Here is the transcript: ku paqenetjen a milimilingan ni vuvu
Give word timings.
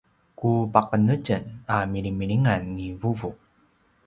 ku 0.39 0.49
paqenetjen 0.73 1.43
a 1.73 1.75
milimilingan 1.91 2.61
ni 2.75 2.87
vuvu 3.01 3.29